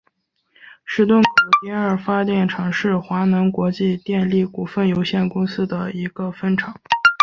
[0.83, 1.27] 石洞口
[1.61, 6.75] 第二发电厂是华能国际电力股份有限公司的一个分厂。